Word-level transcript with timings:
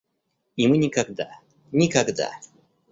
И 0.55 0.67
мы 0.67 0.79
никогда, 0.79 1.39
никогда! 1.71 2.31